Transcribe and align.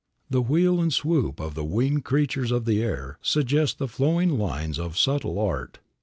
The 0.31 0.41
wheel 0.41 0.81
and 0.81 0.91
swoop 0.91 1.39
of 1.39 1.53
the 1.53 1.63
winged 1.63 2.05
creatures 2.05 2.49
of 2.49 2.65
the 2.65 2.81
air 2.81 3.19
suggest 3.21 3.77
the 3.77 3.87
flowing 3.87 4.31
lines 4.35 4.79
of 4.79 4.97
subtle 4.97 5.37
art. 5.37 5.77